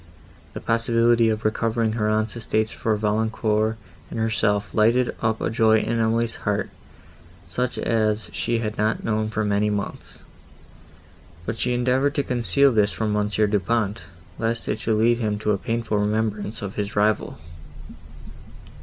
The 0.53 0.59
possibility 0.61 1.29
of 1.29 1.45
recovering 1.45 1.91
her 1.91 2.09
aunt's 2.09 2.35
estates 2.35 2.71
for 2.71 2.95
Valancourt 2.95 3.77
and 4.09 4.19
herself 4.19 4.73
lighted 4.73 5.15
up 5.21 5.39
a 5.39 5.51
joy 5.51 5.77
in 5.77 5.99
Emily's 5.99 6.37
heart, 6.37 6.71
such 7.47 7.77
as 7.77 8.27
she 8.33 8.57
had 8.57 8.79
not 8.79 9.03
known 9.03 9.29
for 9.29 9.43
many 9.43 9.69
months; 9.69 10.23
but 11.45 11.59
she 11.59 11.75
endeavoured 11.75 12.15
to 12.15 12.23
conceal 12.23 12.71
this 12.71 12.91
from 12.91 13.13
Monsieur 13.13 13.45
Du 13.45 13.59
Pont, 13.59 14.01
lest 14.39 14.67
it 14.67 14.79
should 14.79 14.95
lead 14.95 15.19
him 15.19 15.37
to 15.37 15.51
a 15.51 15.57
painful 15.59 15.99
remembrance 15.99 16.63
of 16.63 16.73
his 16.73 16.95
rival. 16.95 17.37